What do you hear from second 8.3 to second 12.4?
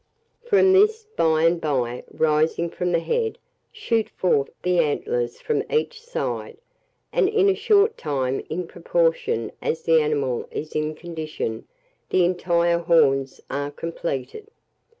in proportion as the animal is in condition, the